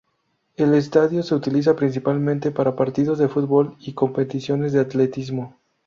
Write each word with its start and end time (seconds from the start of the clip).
El 0.55 0.73
estadio 0.73 1.21
se 1.21 1.35
utiliza 1.35 1.75
principalmente 1.75 2.49
para 2.49 2.75
partidos 2.75 3.19
de 3.19 3.27
fútbol 3.27 3.75
y 3.81 3.93
competiciones 3.93 4.73
de 4.73 4.79
atletismo. 4.79 5.59